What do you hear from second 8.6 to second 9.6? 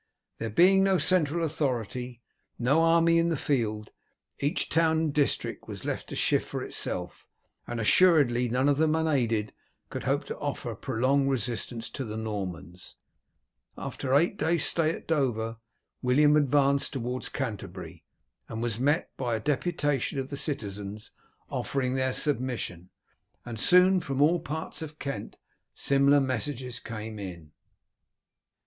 of them unaided